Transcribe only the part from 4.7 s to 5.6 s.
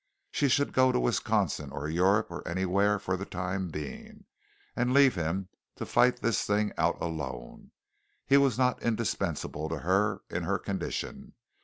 and leave him